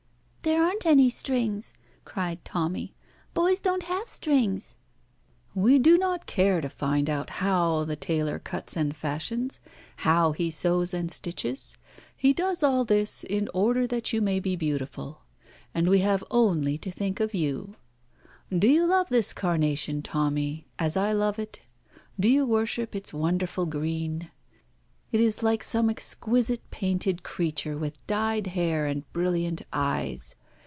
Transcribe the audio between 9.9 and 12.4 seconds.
how he sews and stitches. He